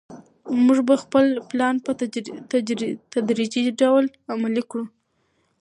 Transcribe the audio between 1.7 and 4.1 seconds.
په تدریجي ډول